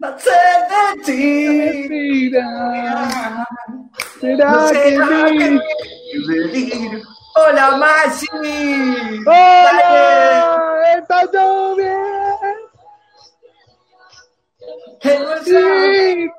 [0.00, 0.30] No sé
[0.70, 2.30] de ti.
[4.22, 5.60] No será que.
[7.36, 8.26] Hola, Maxi.
[9.26, 10.82] ¡Hola!
[10.98, 11.96] ¡Está todo bien!
[15.02, 16.30] En nuestra Sí.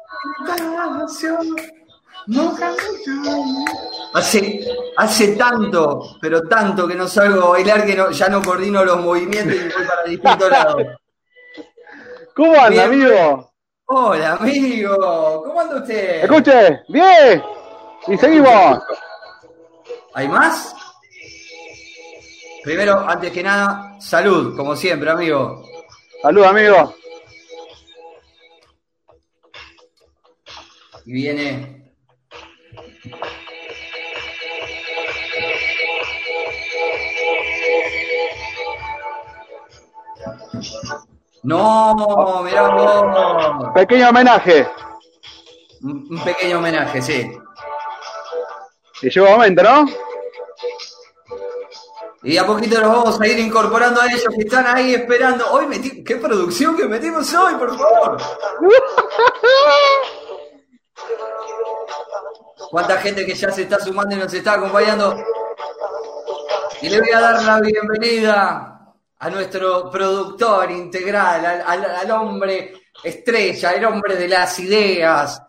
[2.27, 2.73] nunca
[4.13, 4.59] Hace,
[4.97, 8.99] hace tanto, pero tanto que no salgo a bailar que no- ya no coordino los
[9.01, 10.83] movimientos y voy para distintos lados.
[12.35, 13.05] ¿Cómo anda, Bien.
[13.09, 13.50] amigo?
[13.93, 15.43] Hola, amigo.
[15.43, 16.23] ¿Cómo anda usted?
[16.23, 17.43] Escuche, bien.
[18.07, 18.79] Y seguimos.
[20.13, 20.73] ¿Hay más?
[22.63, 25.61] Primero, antes que nada, salud, como siempre, amigo.
[26.21, 26.95] Salud, amigo.
[31.05, 31.93] Y viene.
[41.43, 43.71] No, mirá vos.
[43.73, 44.67] Pequeño homenaje.
[45.81, 47.31] Un, un pequeño homenaje, sí.
[49.01, 49.85] Y llegó momento, ¿no?
[52.23, 55.51] Y a poquito los vamos a ir incorporando a ellos que están ahí esperando.
[55.51, 58.17] Hoy metí, qué producción que metimos hoy, por favor.
[62.69, 65.15] Cuánta gente que ya se está sumando y nos está acompañando.
[66.83, 68.80] Y le voy a dar la bienvenida
[69.21, 75.41] a nuestro productor integral, al, al- al hombre estrella, el hombre de las ideas,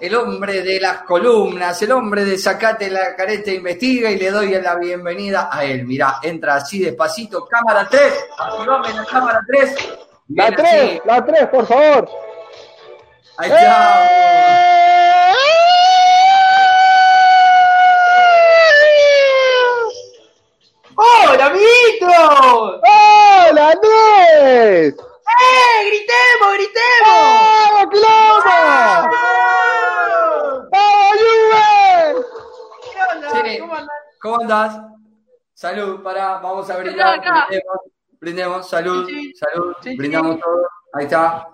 [0.00, 4.30] el hombre de las columnas, el hombre de sacate la careta e investiga y le
[4.30, 5.84] doy la bienvenida a él.
[5.86, 9.74] Mirá, entra así despacito, cámara 3, activame la cámara 3.
[10.28, 12.08] La 3, la 3, por favor.
[13.38, 14.06] Ahí está.
[20.96, 22.80] ¡Hola, amiguitos!
[24.32, 24.94] ¡Eh!
[25.86, 27.20] ¡Gritemos, gritemos!
[27.72, 28.42] ¡Vamos, Quilombo!
[30.70, 32.24] ¡Vamos, Juve!
[32.92, 33.30] ¿Qué onda?
[33.30, 33.58] Sí.
[33.58, 33.88] ¿Cómo andan?
[34.22, 34.80] ¿Cómo andás?
[35.54, 37.20] Salud, pará, vamos a brindar.
[37.20, 37.76] Brindemos,
[38.20, 39.32] brindemos, salud, Sí, sí.
[39.36, 39.96] salud, Sí, sí.
[39.96, 40.62] brindamos todo.
[40.94, 41.46] Ahí está.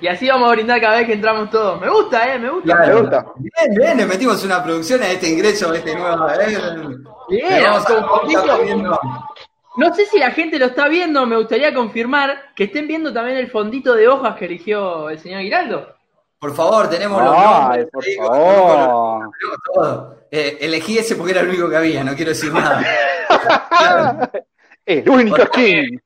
[0.00, 1.80] Y así vamos a brindar cada vez que entramos todos.
[1.80, 2.76] Me gusta, eh, me gusta.
[2.76, 2.94] Claro.
[2.94, 3.24] Me gusta.
[3.36, 6.28] Bien, bien, le metimos una producción a este ingreso, a este nuevo.
[6.28, 6.58] eh.
[7.28, 9.00] Bien, vamos a- a poquito.
[9.76, 13.36] No sé si la gente lo está viendo, me gustaría confirmar que estén viendo también
[13.36, 15.94] el fondito de hojas que eligió el señor Giraldo.
[16.38, 17.86] Por favor, tenemos los Ay, nombres.
[17.92, 19.30] por ahí, favor.
[19.74, 20.16] todo.
[20.30, 22.84] Eh, elegí ese porque era el único que había, no quiero decir nada.
[24.86, 26.00] El único skin.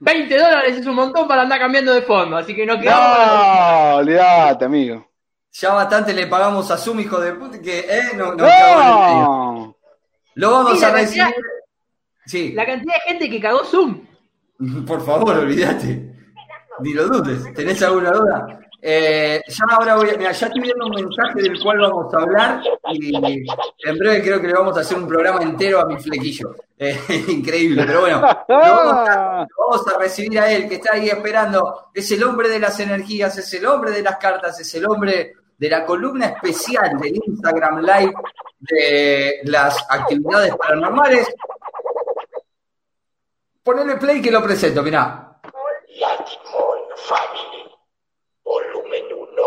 [0.00, 3.18] 20 dólares es un montón para andar cambiando de fondo, así que no quedamos.
[3.18, 5.06] No, olvídate, amigo.
[5.52, 8.46] Ya bastante le pagamos a Zoom, hijo de puta, que eh, no, no.
[8.46, 9.76] No.
[10.34, 11.22] Lo vamos Sí, a recibir.
[11.24, 11.42] cantidad-
[12.26, 14.06] Sí, La cantidad de gente que cagó Zoom.
[14.86, 16.10] por favor, olvídate.
[16.80, 17.52] Ni lo dudes.
[17.54, 18.60] ¿Tenés alguna duda?
[18.84, 20.16] Eh, ya ahora voy a.
[20.16, 22.62] Mira, ya estoy viendo un mensaje del cual vamos a hablar
[22.92, 26.56] y en breve creo que le vamos a hacer un programa entero a mi flequillo.
[26.76, 28.20] Eh, increíble, pero bueno.
[28.48, 31.90] Lo vamos, a, lo vamos a recibir a él que está ahí esperando.
[31.94, 35.34] Es el hombre de las energías, es el hombre de las cartas, es el hombre
[35.56, 38.14] de la columna especial del Instagram Live
[38.58, 41.32] de las actividades paranormales.
[43.64, 45.38] Ponele play que lo presento, mirá.
[46.00, 47.62] Latimore Family.
[48.42, 49.42] Volumen 1.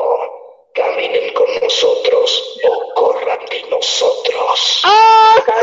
[0.74, 4.82] Caminen con nosotros o corran de nosotros.
[4.86, 5.54] ¡Hasta!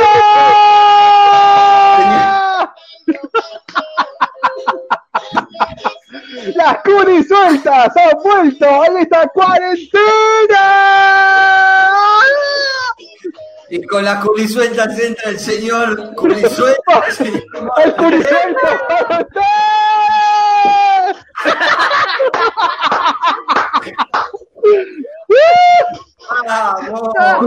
[6.54, 10.91] Las curis sueltas han vuelto a esta cuarentena.
[13.72, 17.04] Y con las culisueltas entra el señor Culisuelta.
[24.62, 25.06] El.
[26.46, 27.00] ¡Vamos!
[27.14, 27.38] Toda,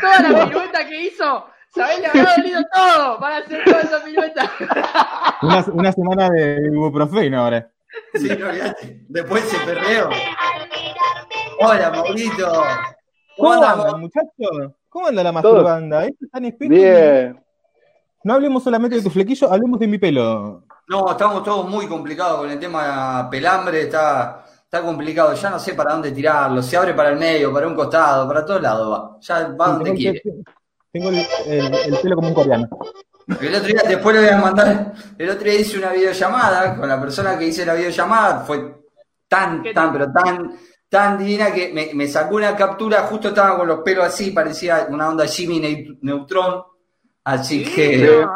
[0.00, 2.00] toda, la pirueta que hizo, ¿sabés?
[2.00, 4.50] Le habrá dolido todo para hacer toda esa pirueta.
[5.42, 7.70] Una, una semana de ibuprofeno ahora.
[8.14, 8.48] Sí, no.
[9.08, 10.10] Después se perreo.
[11.60, 12.50] Hola, Maurito.
[12.50, 12.64] ¿Cómo
[13.36, 13.86] ¿Cómo andamos?
[13.86, 14.79] andan, muchachos?
[14.90, 16.04] ¿Cómo anda la masturbanda?
[16.04, 16.76] Esto es tan especie.
[16.78, 17.44] Bien.
[18.24, 20.64] No hablemos solamente de tu flequillo, hablemos de mi pelo.
[20.88, 23.82] No, estamos todos muy complicados con el tema pelambre.
[23.82, 25.32] Está, está complicado.
[25.34, 26.60] Ya no sé para dónde tirarlo.
[26.62, 29.16] Se abre para el medio, para un costado, para todos lados va.
[29.20, 30.20] Ya va donde quiere.
[30.92, 32.68] tengo el- el- el pelo como un coreano.
[33.40, 34.92] El otro día, después le voy a mandar.
[35.16, 38.40] El otro día hice una videollamada con la persona que hice la videollamada.
[38.40, 38.74] Fue
[39.28, 40.50] tan, ¿Qué tan, pero tan,
[40.90, 43.04] tan divina que me, me sacó una captura.
[43.04, 46.62] Justo estaba con los pelos así, parecía una onda Jimmy Neu- Neutron.
[47.24, 47.96] Así que.
[48.22, 48.30] No,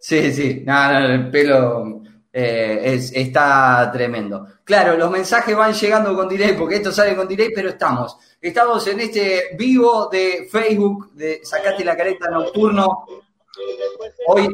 [0.00, 2.02] Sí, sí, no, no, el pelo.
[2.32, 4.46] eh, es- está tremendo.
[4.62, 8.16] Claro, los mensajes van llegando con delay, porque esto sale con delay, pero estamos.
[8.40, 13.06] Estamos en este vivo de Facebook, de Sacate la careta nocturno.
[14.28, 14.48] Hoy,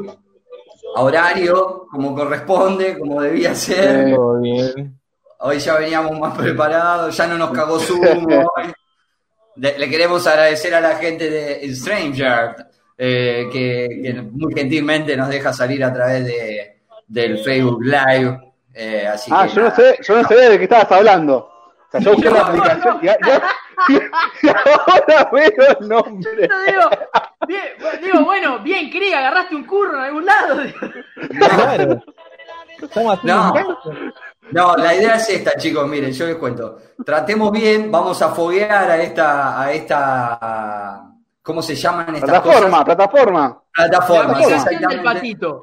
[0.97, 4.15] a horario, como corresponde, como debía ser.
[4.15, 4.99] Todo bien.
[5.46, 7.75] Hoy ya veníamos más preparados, ya no nos cagó
[8.56, 8.73] hoy.
[9.56, 15.29] Le, le queremos agradecer a la gente de StrangeYard, eh, que, que muy gentilmente nos
[15.29, 18.41] deja salir a través de, del Facebook Live.
[18.73, 21.37] eh, así Ah, que yo no sé, yo no sabía de qué estabas hablando.
[21.37, 23.11] O sea, yo busqué la aplicación y, y-
[24.43, 26.49] y ahora veo el nombre.
[26.49, 26.90] Yo digo,
[27.47, 27.62] bien,
[28.02, 30.56] digo, bueno, bien, Krieg, agarraste un curro en algún lado.
[31.38, 32.02] Claro.
[32.81, 34.12] Estamos haciendo No.
[34.52, 36.79] No, la idea es esta, chicos, miren, yo les cuento.
[37.05, 41.02] Tratemos bien, vamos a foguear a esta, a esta,
[41.43, 42.85] ¿cómo se llaman estas Plataforma, cosas?
[42.85, 43.62] plataforma.
[43.75, 45.62] Plataforma, Plataforma.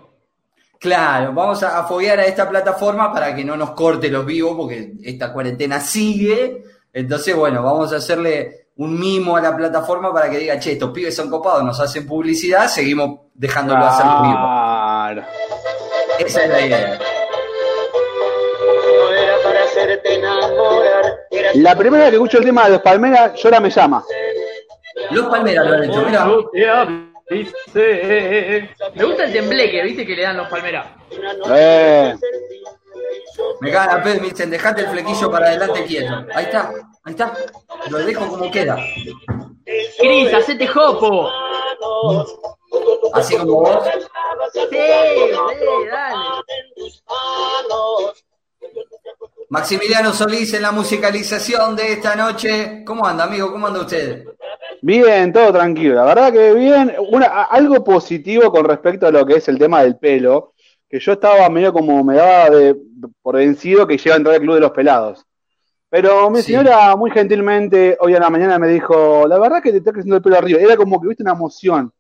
[0.79, 4.55] Claro, vamos a, a foguear a esta plataforma para que no nos corte los vivos,
[4.57, 6.63] porque esta cuarentena sigue.
[6.91, 10.89] Entonces, bueno, vamos a hacerle un mimo a la plataforma para que diga, che, estos
[10.89, 14.37] pibes son copados, nos hacen publicidad, seguimos dejándolo hacer los vivos.
[14.39, 15.23] Claro.
[16.17, 16.99] Esa es la idea.
[19.71, 21.19] Hacerte enamorar,
[21.55, 24.03] La primera vez que escucho el tema de los Palmeras, llora me llama.
[25.11, 26.25] Los Palmeras lo han hecho, mira.
[28.93, 30.87] Me gusta el tembleque, viste que le dan los palmeras.
[31.49, 32.15] Eh.
[33.61, 36.13] Me cagan a pedo me dicen, dejate el flequillo para adelante quieto.
[36.33, 37.33] Ahí está, ahí está.
[37.89, 38.77] Lo dejo como queda.
[39.99, 41.29] Cris, hacete jopo.
[43.13, 43.85] Así como vos.
[44.53, 44.77] Sí, sí,
[45.89, 46.15] dale.
[49.51, 52.83] Maximiliano Solís en la musicalización de esta noche.
[52.85, 53.51] ¿Cómo anda, amigo?
[53.51, 54.23] ¿Cómo anda usted?
[54.81, 55.95] Bien, todo tranquilo.
[55.95, 56.93] La verdad que bien.
[57.11, 60.53] Una, algo positivo con respecto a lo que es el tema del pelo,
[60.89, 62.77] que yo estaba medio como me daba de,
[63.21, 65.25] por vencido que llega a entrar al club de los pelados.
[65.89, 66.53] Pero mi Sí.
[66.53, 70.15] señora muy gentilmente hoy a la mañana me dijo, la verdad que te está creciendo
[70.15, 70.61] el pelo arriba.
[70.61, 71.91] Era como que viste una emoción.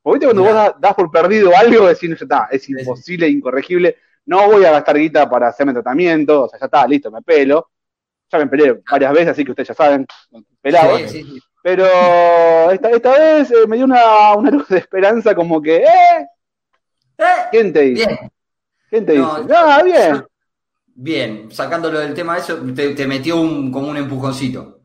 [0.00, 3.96] Porque viste cuando vos da- das por perdido algo, decís, ya está, es imposible, incorregible,
[4.28, 7.70] no voy a gastar guita para hacerme tratamiento, o sea, ya está, listo, me pelo.
[8.30, 10.06] Ya me pelé varias veces, así que ustedes ya saben,
[10.60, 10.98] pelado.
[10.98, 11.40] Sí, sí, sí.
[11.62, 11.84] Pero
[12.70, 16.26] esta, esta vez eh, me dio una, una luz de esperanza como que, ¿eh?
[17.18, 18.06] Eh, ¿Quién te dice?
[18.06, 18.18] Bien,
[18.90, 19.54] ¿Quién te No, dice?
[19.56, 20.24] Ah, bien.
[20.94, 21.50] bien.
[21.50, 24.77] Sacándolo del tema de eso, te, te metió un, como un empujoncito.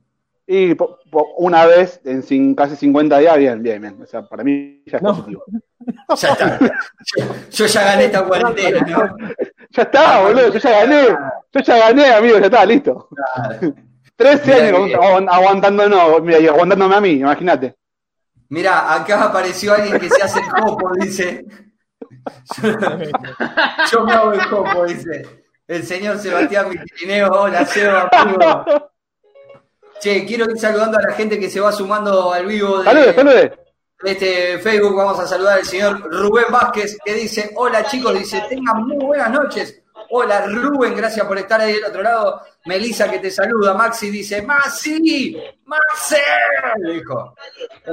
[0.45, 4.01] Y po- po- una vez en casi 50 días, bien, bien, bien.
[4.01, 5.15] O sea, para mí ya es No.
[5.15, 5.43] positivo.
[6.17, 6.59] Ya está.
[6.59, 9.17] Yo, yo ya gané esta cuarentena, ¿no?
[9.71, 11.07] Ya está, boludo, yo ya gané.
[11.51, 13.09] Yo ya gané, amigo, ya está, listo.
[14.15, 17.75] 13 Mirá años que- agu- aguantándonos, mira, y aguantándome a mí, imagínate.
[18.49, 21.45] Mira, acá apareció alguien que se hace el copo, dice.
[23.91, 25.43] Yo me hago el copo, dice.
[25.67, 28.65] El señor Sebastián Mitineo, hola Seba, amigo.
[30.03, 33.13] Che, quiero ir saludando a la gente que se va sumando al vivo de, Salude,
[33.13, 33.53] salude.
[34.01, 34.97] de este Facebook.
[34.97, 39.31] Vamos a saludar al señor Rubén Vázquez, que dice, hola chicos, dice, tengan muy buenas
[39.31, 39.81] noches.
[40.09, 42.41] Hola Rubén, gracias por estar ahí del otro lado.
[42.65, 43.75] Melissa que te saluda.
[43.75, 46.15] Maxi dice, Maxi, Maxi,
[46.85, 47.35] dijo.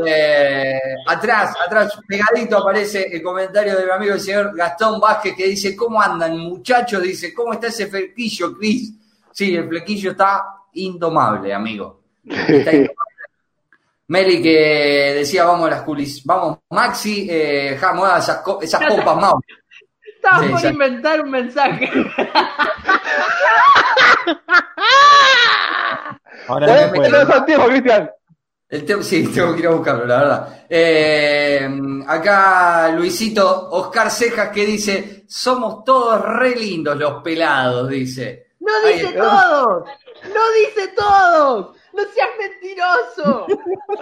[0.04, 5.46] Eh, atrás, atrás, pegadito aparece el comentario de mi amigo el señor Gastón Vázquez que
[5.46, 7.00] dice, ¿cómo andan muchachos?
[7.04, 8.94] Dice, ¿cómo está ese flequillo, Cris?
[9.30, 11.99] Sí, el flequillo está indomable, amigo.
[14.08, 18.82] Meli que decía, vamos a las culis, vamos, Maxi, eh, ja, mueva esas, co- esas
[18.84, 19.40] pompas, Mau.
[20.16, 21.88] Estaba Sí, por inventar un mensaje.
[26.48, 26.90] Ahora
[27.46, 28.10] tiempo, Cristian.
[28.68, 30.64] El te- sí, tengo que ir a buscarlo, la verdad.
[30.68, 31.68] Eh,
[32.06, 38.49] acá Luisito Oscar Cejas que dice, somos todos re lindos los pelados, dice.
[38.82, 39.20] No dice está.
[39.20, 39.84] todos.
[40.34, 41.76] No dice todos.
[41.92, 43.46] No seas mentiroso.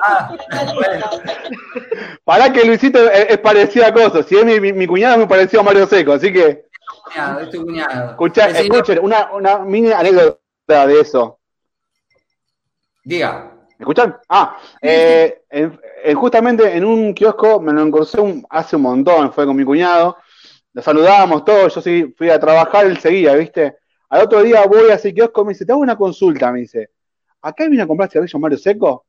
[0.05, 0.37] Ah,
[0.75, 1.07] bueno,
[2.25, 4.23] Pará que Luisito es, es parecido a Coso.
[4.23, 6.67] Si es mi, mi, mi cuñado es muy parecido a Mario Seco, así que
[7.05, 8.17] cuñado, es tu cuñado.
[8.19, 11.39] señor- escuchen, una, una mini anécdota de eso.
[13.05, 13.53] Diga.
[13.79, 14.17] ¿Me escuchan?
[14.29, 19.33] Ah, eh, en- en- justamente en un kiosco me lo encontré un- hace un montón,
[19.33, 20.17] fue con mi cuñado,
[20.73, 23.79] lo saludábamos todos, yo sí fui a trabajar, él seguía, ¿viste?
[24.11, 26.91] Al otro día voy a ese kiosco, me dice, te hago una consulta, me dice,
[27.43, 29.05] ¿acá vine a comprar cigarrillos Mario Seco?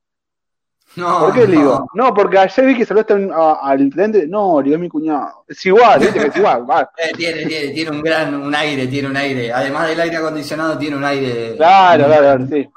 [0.96, 1.62] No, ¿Por qué le no.
[1.62, 1.88] digo?
[1.94, 5.64] No, porque ayer vi que saludaste al cliente, no, le digo es mi cuñado, es
[5.66, 6.28] igual, ¿viste?
[6.28, 6.92] Es igual, va.
[6.98, 9.54] Eh, tiene, tiene, tiene un gran, un aire, tiene un aire.
[9.54, 11.56] Además del aire acondicionado, tiene un aire.
[11.56, 12.70] Claro, claro, claro, sí,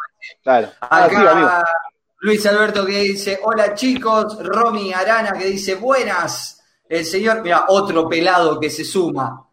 [0.42, 0.68] claro.
[0.82, 1.48] Ah, sí, amigo.
[1.48, 1.64] Acá
[2.22, 6.62] Luis Alberto que dice, hola chicos, Romy Arana que dice, buenas.
[6.88, 9.48] El señor, mira, otro pelado que se suma.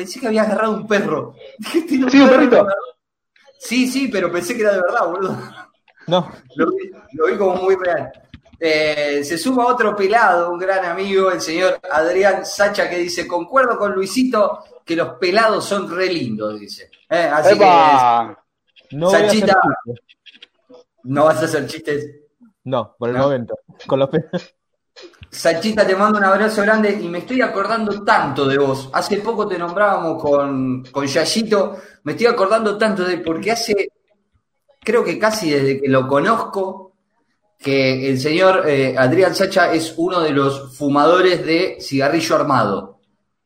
[0.00, 1.34] Pensé que había agarrado un perro.
[1.88, 2.38] "Tiene Sí, un perro".
[2.38, 2.66] perrito.
[3.58, 5.36] Sí, sí, pero pensé que era de verdad, boludo.
[6.06, 8.10] No, Lo vi, lo vi como muy real.
[8.58, 13.78] Eh, se suma otro pelado, un gran amigo, el señor Adrián Sacha, que dice, concuerdo
[13.78, 16.90] con Luisito que los pelados son re lindos, dice.
[17.08, 18.44] Eh, así que ¡Epa!
[18.92, 19.60] no voy a hacer Sanchita.
[19.86, 20.02] chiste.
[21.04, 22.10] no vas a hacer chistes.
[22.64, 23.22] No, por el No.
[23.24, 23.54] momento.
[23.86, 24.24] Con los pe-
[25.30, 28.90] Sachita, te mando un abrazo grande y me estoy acordando tanto de vos.
[28.92, 33.92] Hace poco te nombrábamos con, con Yayito, me estoy acordando tanto de porque hace,
[34.80, 36.94] creo que casi desde que lo conozco,
[37.58, 42.98] que el señor eh, Adrián Sacha es uno de los fumadores de cigarrillo armado.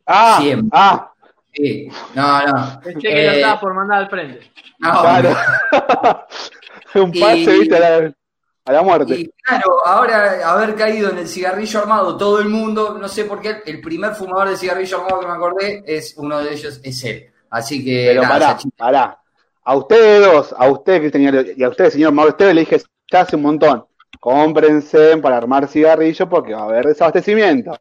[0.06, 0.70] Ah, Siempre.
[0.72, 1.10] ah,
[1.56, 2.80] Sí, no, no.
[2.82, 4.40] Pensé que lo Eh, estaba por mandar al frente.
[4.80, 5.36] no, claro.
[6.94, 8.14] un pase, Y- viste, a la,
[8.64, 9.14] a la muerte.
[9.14, 13.40] Y claro, ahora haber caído en el cigarrillo armado, todo el mundo, no sé por
[13.40, 17.04] qué, el primer fumador de cigarrillo armado que me acordé es uno de ellos, es
[17.04, 17.30] él.
[17.50, 19.18] Así que, Pero nada, pará, pará.
[19.64, 23.20] A ustedes dos, a usted, Cristian, y a usted, señor Mauro Esteves, le dije ya
[23.20, 23.86] hace un montón.
[24.20, 27.76] Cómprense para armar cigarrillos porque va a haber desabastecimiento.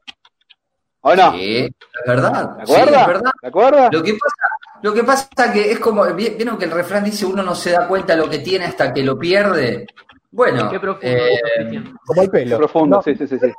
[1.02, 1.32] ¿O no?
[1.34, 1.72] Sí, es
[2.08, 2.58] verdad.
[2.58, 3.08] ¿Te sí, es acuerdas?
[3.08, 3.32] verdad.
[3.42, 3.90] ¿Te acuerdas?
[3.94, 4.36] Lo que pasa,
[4.82, 7.72] lo que pasa que es como, vi- vieron que el refrán dice uno no se
[7.72, 9.86] da cuenta lo que tiene hasta que lo pierde.
[10.34, 11.84] Bueno, Qué profundo, eh.
[12.08, 12.58] Como el pelo.
[12.58, 13.54] profundo, No, sí, sí, sí, sí.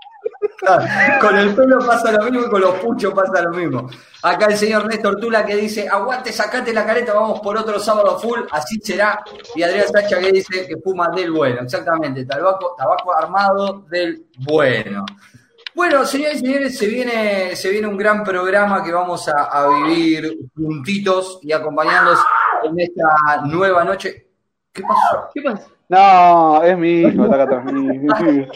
[1.21, 3.89] con el pelo pasa lo mismo y con los puchos pasa lo mismo.
[4.25, 8.19] Acá el señor Néstor Tula que dice, aguante, sacate la careta, vamos por otro sábado
[8.19, 9.23] full, así será.
[9.55, 15.07] Y Adrián Sacha que dice que fuma del bueno, exactamente, tabaco, tabaco armado del bueno.
[15.77, 19.69] Bueno, señores y señores, se viene, se viene un gran programa que vamos a, a
[19.69, 22.19] vivir juntitos y acompañándonos
[22.65, 24.27] en esta nueva noche.
[24.73, 25.31] ¿Qué pasó?
[25.33, 25.69] ¿Qué pasa?
[25.89, 27.73] No, es mi hijo, está acá atrás.
[27.73, 28.47] mi-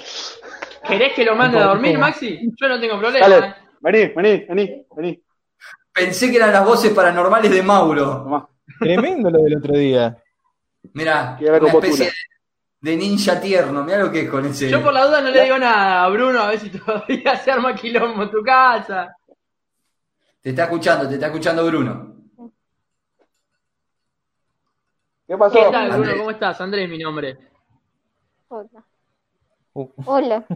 [0.86, 2.40] ¿Querés que lo mande a dormir, Maxi?
[2.56, 3.26] Yo no tengo problema.
[3.28, 3.54] Dale, ¿eh?
[3.80, 5.22] vení, vení, vení, vení.
[5.92, 8.22] Pensé que eran las voces paranormales de Mauro.
[8.22, 8.48] Tomá.
[8.78, 10.16] Tremendo lo del otro día.
[10.94, 12.12] Mirá, una especie tula.
[12.80, 13.84] de ninja tierno.
[13.84, 14.70] Mirá lo que es con ese.
[14.70, 17.50] Yo por la duda no le digo nada a Bruno a ver si todavía se
[17.50, 19.14] arma quilombo en tu casa.
[20.40, 22.14] Te está escuchando, te está escuchando Bruno.
[25.28, 25.58] ¿Qué pasó?
[25.58, 26.12] ¿Qué tal, Bruno?
[26.16, 26.58] ¿Cómo estás?
[26.62, 27.36] Andrés mi nombre.
[28.48, 28.82] Hola.
[29.74, 29.88] Uh.
[30.06, 30.46] Hola.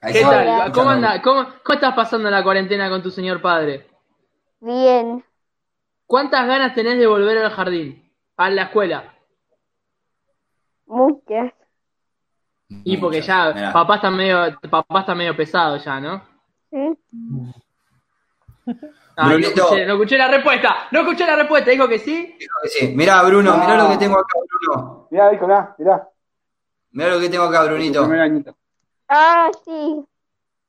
[0.00, 0.70] ¿Qué tal?
[0.70, 1.20] ¿Cómo, anda?
[1.20, 3.88] ¿Cómo, ¿Cómo estás pasando la cuarentena con tu señor padre?
[4.60, 5.24] Bien.
[6.06, 8.12] ¿Cuántas ganas tenés de volver al jardín?
[8.36, 9.12] A la escuela.
[10.86, 11.52] Muchas.
[12.68, 13.72] Y porque ya Mirá.
[13.72, 16.22] papá está medio, papá está medio pesado ya, ¿no?
[16.70, 16.96] ¿Sí?
[19.14, 20.88] No, escuché, no escuché la respuesta.
[20.90, 21.70] No escuché la respuesta.
[21.70, 22.34] Dijo que sí.
[22.38, 22.88] Dijo que sí.
[22.96, 23.84] Mirá, Bruno, mirá No.
[23.84, 25.06] lo que tengo acá, Bruno.
[25.10, 26.08] Mirá, hijo, mirá, mirá.
[26.92, 28.08] Mirá lo que tengo acá, Brunito.
[29.08, 30.04] Ah, sí.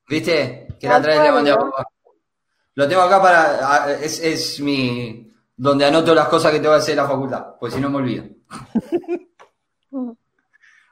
[0.09, 0.67] ¿Viste?
[0.77, 1.35] Que la traes de acuerdo.
[1.55, 1.87] bandera.
[2.75, 3.93] Lo tengo acá para.
[3.93, 5.31] Es, es mi.
[5.55, 7.89] Donde anoto las cosas que te voy a hacer en la facultad, pues si no
[7.89, 8.25] me olvido.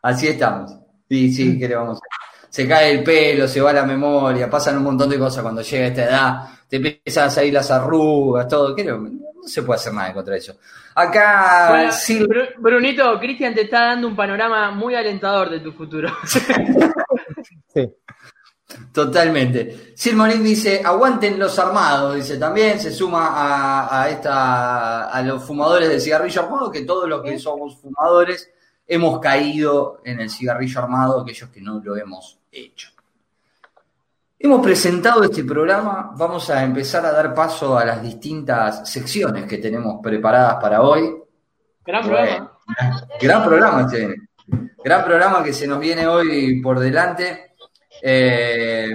[0.03, 0.71] Así estamos.
[1.09, 2.09] Sí, sí, ¿qué le vamos a hacer?
[2.51, 5.87] Se cae el pelo, se va la memoria, pasan un montón de cosas cuando llega
[5.87, 8.75] esta edad, te empiezan a salir las arrugas, todo.
[8.75, 10.53] ¿Qué le- No se puede hacer nada contra eso.
[10.93, 11.91] Acá, Bueno,
[12.59, 16.09] Brunito, Cristian te está dando un panorama muy alentador de tu futuro.
[17.73, 17.89] Sí.
[18.91, 19.93] Totalmente.
[19.95, 25.87] Silmonín dice, aguanten los armados, dice también, se suma a, a esta a los fumadores
[25.87, 28.49] de cigarrillo armado, que todos los que somos fumadores
[28.87, 32.89] hemos caído en el cigarrillo armado, aquellos que no lo hemos hecho.
[34.39, 39.59] Hemos presentado este programa, vamos a empezar a dar paso a las distintas secciones que
[39.59, 41.15] tenemos preparadas para hoy.
[41.85, 42.57] Gran programa.
[43.21, 44.15] Gran programa viene.
[44.83, 47.53] Gran programa que se nos viene hoy por delante.
[48.01, 48.91] Eh,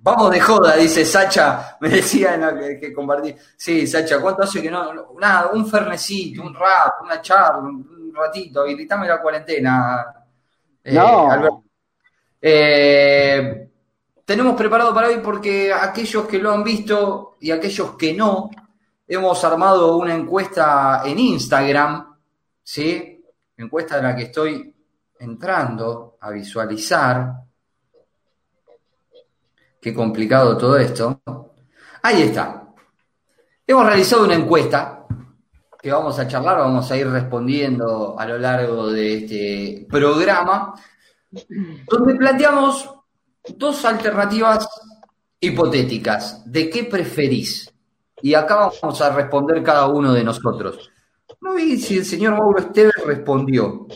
[0.00, 1.78] vamos de joda, dice Sacha.
[1.80, 3.34] Me decía en la que, que compartí.
[3.56, 5.14] Sí, Sacha, ¿cuánto hace que no?
[5.18, 7.68] Nada, un fernecito, un rap, una charla, un,
[8.08, 8.60] un ratito.
[8.60, 10.14] Habilitame la cuarentena.
[10.84, 11.30] eh, No.
[11.30, 11.64] Alberto.
[12.40, 13.68] Eh,
[14.24, 18.50] tenemos preparado para hoy porque aquellos que lo han visto y aquellos que no,
[19.06, 22.16] hemos armado una encuesta en Instagram,
[22.62, 23.24] ¿sí?
[23.56, 24.74] Encuesta en la que estoy
[25.18, 27.32] entrando a visualizar.
[29.80, 31.20] Qué complicado todo esto.
[32.02, 32.68] Ahí está.
[33.66, 35.06] Hemos realizado una encuesta
[35.80, 40.74] que vamos a charlar, vamos a ir respondiendo a lo largo de este programa,
[41.30, 42.88] donde planteamos
[43.56, 44.68] dos alternativas
[45.40, 47.72] hipotéticas de qué preferís.
[48.22, 50.90] Y acá vamos a responder cada uno de nosotros.
[51.40, 53.86] No vi si el señor Mauro Esteves respondió.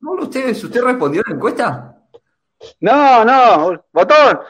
[0.00, 1.96] Mauro Esteves, ¿usted respondió a la encuesta?
[2.80, 4.40] No, no, botón.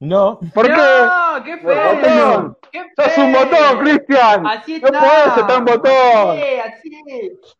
[0.00, 0.40] No.
[0.54, 0.72] ¿Por qué?
[0.72, 1.94] No, qué feo.
[1.94, 2.58] Botón.
[2.72, 3.44] Qué ¡Sos un feo.
[3.44, 4.46] botón, Cristian!
[4.46, 5.00] Así ¡No está.
[5.00, 6.36] podés estar un botón!
[6.36, 7.56] Sí, así es.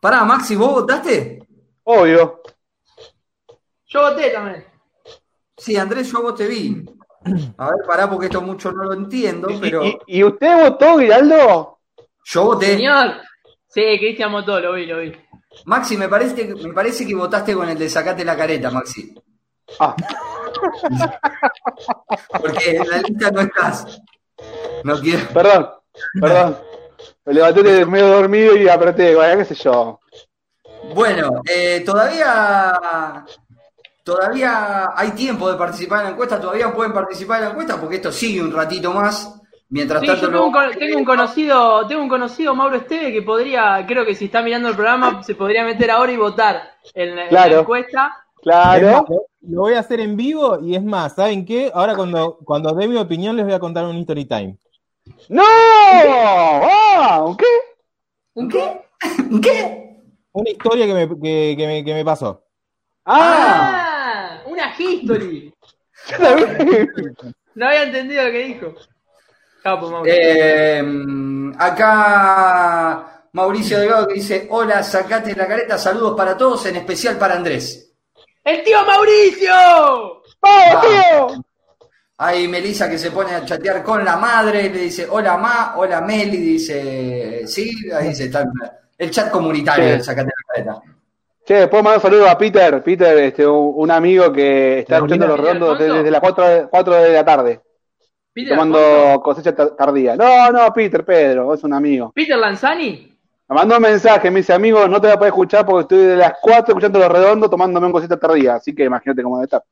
[0.00, 1.47] Pará, Maxi, ¿vos votaste?
[1.90, 2.42] Obvio.
[3.86, 4.66] Yo voté también.
[5.56, 6.84] Sí, Andrés, yo te vi.
[7.56, 11.78] A ver, pará, porque esto mucho no lo entiendo, pero ¿Y, y usted votó, Giraldo?
[12.24, 12.76] yo voté.
[12.76, 13.14] Señor.
[13.68, 15.12] Sí, Cristian votó, lo vi, lo vi.
[15.64, 19.14] Maxi, me parece, que- me parece que votaste con el de sacate la careta, Maxi.
[19.80, 19.96] Ah,
[22.38, 24.00] Porque en la lista no estás.
[24.84, 25.26] No quiero.
[25.32, 25.70] perdón,
[26.20, 26.58] perdón.
[27.24, 29.97] Me levanté medio dormido y apreté, bueno, qué sé yo.
[30.94, 33.24] Bueno, eh, todavía.
[34.04, 37.96] Todavía hay tiempo de participar en la encuesta, todavía pueden participar en la encuesta porque
[37.96, 39.34] esto sigue un ratito más.
[39.68, 43.20] Mientras Sí, tanto, yo tengo un, tengo un conocido, tengo un conocido Mauro Esteve que
[43.20, 46.62] podría, creo que si está mirando el programa, se podría meter ahora y votar
[46.94, 47.54] en, la- en Claro.
[47.56, 48.10] la encuesta.
[48.36, 49.04] Es Claro.
[49.10, 51.70] lo- voy a hacer en vivo y es más, ¿saben qué?
[51.74, 54.56] Ahora cuando, cuando dé mi opinión les voy a contar un story time.
[55.28, 55.42] ¡No!
[55.44, 57.22] ¡Ah!
[57.26, 57.44] ¿un ¿Qué?
[58.34, 58.80] ¿Un qué?
[59.30, 59.87] ¿Un qué?
[60.38, 62.44] Una historia que me, que, que me, que me pasó.
[63.04, 64.38] ¡Ah!
[64.38, 64.42] ¡Ah!
[64.46, 65.52] Una history.
[67.56, 68.74] No había entendido lo que dijo.
[69.64, 70.04] Capo.
[70.06, 70.80] Eh,
[71.58, 77.34] acá Mauricio Delgado que dice: Hola, sacate la careta, saludos para todos, en especial para
[77.34, 77.92] Andrés.
[78.44, 80.22] ¡El tío Mauricio!
[80.40, 81.44] ¡Vamos, tío!
[82.18, 86.00] Hay Melissa que se pone a chatear con la madre, le dice: Hola, Ma, hola,
[86.00, 88.44] Meli, dice: Sí, ahí dice: está
[88.98, 89.90] el chat comunitario Sí.
[89.92, 90.82] de sacate la careta.
[91.46, 95.26] Che, puedo mandar un saludo a Peter, Peter, este, un, un amigo que está escuchando
[95.26, 97.60] los redondos desde, desde las 4 de, 4 de la tarde,
[98.34, 98.78] Peter, Alfonso.
[98.78, 100.14] tomando cosecha tar- tardía.
[100.14, 102.12] No, no, Peter, Pedro, es un amigo.
[102.14, 103.14] Peter Lanzani.
[103.48, 106.06] Me mandó un mensaje, me dice, amigo, no te voy a poder escuchar porque estoy
[106.06, 109.44] de las 4 escuchando los redondos tomándome un cosita tardía, así que imagínate cómo debe
[109.46, 109.62] estar.